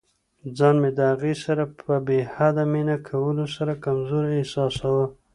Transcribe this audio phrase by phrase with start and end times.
[0.57, 5.05] ځان مې د هغې سره په بې حده مینه کولو سره کمزوری احساساوه.